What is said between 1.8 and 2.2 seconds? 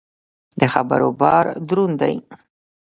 دی.